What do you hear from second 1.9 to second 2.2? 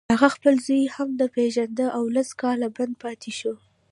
او